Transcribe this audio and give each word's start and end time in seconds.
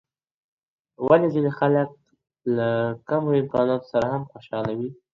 ولي 1.07 1.27
ځیني 1.33 1.51
خلګ 1.59 1.89
له 2.55 2.69
کمو 3.07 3.29
امکاناتو 3.41 3.89
سره 3.93 4.05
هم 4.13 4.23
خوشحاله 4.31 4.73
وي؟ 4.77 4.89